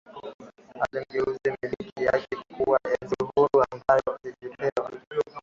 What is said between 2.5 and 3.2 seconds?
kuwa enzi